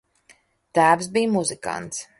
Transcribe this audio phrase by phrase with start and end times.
[0.79, 2.05] Tēvs bija muzikants.